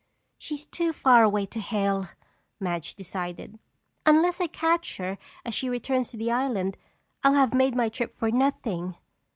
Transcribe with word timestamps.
"She's 0.39 0.65
too 0.65 0.93
far 0.93 1.21
away 1.23 1.45
to 1.45 1.59
hail," 1.59 2.09
Madge 2.59 2.95
decided. 2.95 3.59
"Unless 4.03 4.41
I 4.41 4.47
catch 4.47 4.97
her 4.97 5.19
as 5.45 5.53
she 5.53 5.69
returns 5.69 6.09
to 6.09 6.17
the 6.17 6.31
island, 6.31 6.75
I'll 7.23 7.35
have 7.35 7.53
made 7.53 7.75
my 7.75 7.87
trip 7.87 8.11
for 8.11 8.31
nothing." 8.31 8.95